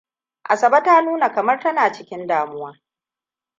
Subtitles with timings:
[0.43, 2.77] Asabe ta nuna kamar tana cikin damuwa.